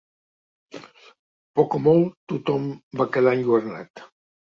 Poc 1.61 1.77
o 1.81 1.83
molt, 1.89 2.17
tothom 2.35 2.69
va 3.03 3.11
quedar 3.15 3.39
enlluernat. 3.41 4.09